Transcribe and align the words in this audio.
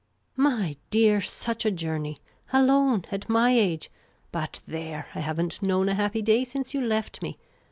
"My 0.51 0.77
dear, 0.89 1.21
such 1.21 1.63
a 1.63 1.69
journey!— 1.69 2.17
alone, 2.51 3.05
at 3.11 3.29
my 3.29 3.51
age— 3.51 3.91
bnt 4.33 4.61
there, 4.65 5.09
I 5.13 5.19
have 5.19 5.39
n't 5.39 5.61
known 5.61 5.89
a 5.89 5.93
happy 5.93 6.23
day 6.23 6.43
since 6.43 6.73
you 6.73 6.81
left 6.81 7.21
me 7.21 7.37